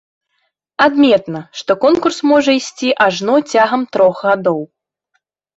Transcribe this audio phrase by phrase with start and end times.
[0.85, 4.61] Адметна, што конкурс можа ісці ажно цягам трох гадоў.